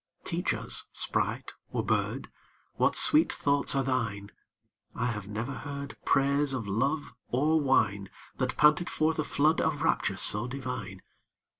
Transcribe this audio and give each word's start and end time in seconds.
Teach 0.23 0.51
us, 0.51 0.85
sprite 0.91 1.53
or 1.71 1.85
bird, 1.85 2.27
What 2.73 2.95
sweet 2.95 3.31
thoughts 3.31 3.75
are 3.75 3.83
thine: 3.83 4.31
I 4.95 5.05
have 5.05 5.27
never 5.27 5.53
heard 5.53 5.95
Praise 6.05 6.53
of 6.55 6.67
love 6.67 7.13
or 7.27 7.61
wine 7.61 8.09
That 8.39 8.57
panted 8.57 8.89
forth 8.89 9.19
a 9.19 9.23
flood 9.23 9.61
of 9.61 9.83
rapture 9.83 10.17
so 10.17 10.47
divine. 10.47 11.03